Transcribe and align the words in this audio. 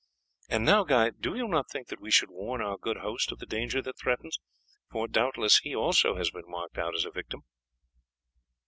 And 0.49 0.65
now, 0.65 0.83
Guy, 0.83 1.11
do 1.11 1.35
you 1.35 1.47
not 1.47 1.69
think 1.69 1.89
that 1.89 2.01
we 2.01 2.09
should 2.09 2.31
warn 2.31 2.59
our 2.59 2.75
good 2.75 2.97
host 3.01 3.31
of 3.31 3.37
the 3.37 3.45
danger 3.45 3.83
that 3.83 3.99
threatens, 3.99 4.39
for, 4.89 5.07
doubtless, 5.07 5.59
he 5.59 5.75
also 5.75 6.15
has 6.15 6.31
been 6.31 6.47
marked 6.49 6.79
out 6.79 6.95
as 6.95 7.05
a 7.05 7.11
victim?" 7.11 7.43